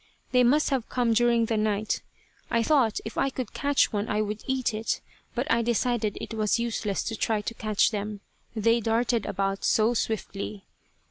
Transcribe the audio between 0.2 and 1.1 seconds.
They must have